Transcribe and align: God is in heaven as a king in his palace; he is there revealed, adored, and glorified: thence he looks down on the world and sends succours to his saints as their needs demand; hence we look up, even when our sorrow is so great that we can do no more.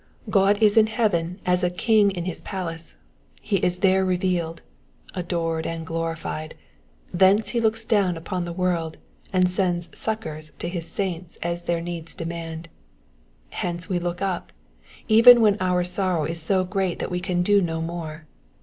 God 0.31 0.63
is 0.63 0.77
in 0.77 0.87
heaven 0.87 1.39
as 1.45 1.63
a 1.63 1.69
king 1.69 2.09
in 2.09 2.25
his 2.25 2.41
palace; 2.41 2.95
he 3.39 3.57
is 3.57 3.77
there 3.85 4.03
revealed, 4.03 4.63
adored, 5.13 5.67
and 5.67 5.85
glorified: 5.85 6.55
thence 7.13 7.49
he 7.49 7.61
looks 7.61 7.85
down 7.85 8.17
on 8.31 8.43
the 8.45 8.51
world 8.51 8.97
and 9.31 9.47
sends 9.47 9.95
succours 9.95 10.53
to 10.57 10.67
his 10.67 10.87
saints 10.89 11.37
as 11.43 11.65
their 11.65 11.81
needs 11.81 12.15
demand; 12.15 12.67
hence 13.51 13.89
we 13.89 13.99
look 13.99 14.23
up, 14.23 14.51
even 15.07 15.39
when 15.39 15.55
our 15.59 15.83
sorrow 15.83 16.23
is 16.25 16.41
so 16.41 16.63
great 16.63 16.97
that 16.97 17.11
we 17.11 17.19
can 17.19 17.43
do 17.43 17.61
no 17.61 17.79
more. 17.79 18.25